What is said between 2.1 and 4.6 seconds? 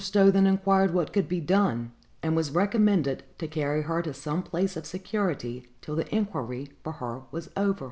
and was recommended to carry her to some